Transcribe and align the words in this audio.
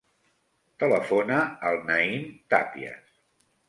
Telefona 0.85 1.39
al 1.71 1.79
Naïm 1.93 2.29
Tapias. 2.57 3.19